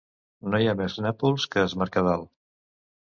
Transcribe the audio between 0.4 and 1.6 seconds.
No hi ha més Nàpols